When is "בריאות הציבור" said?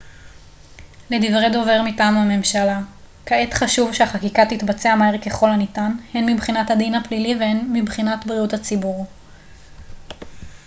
8.25-9.05